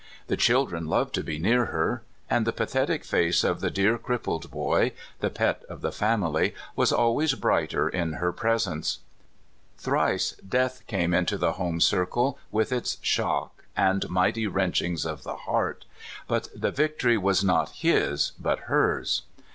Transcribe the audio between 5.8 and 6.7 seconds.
the family,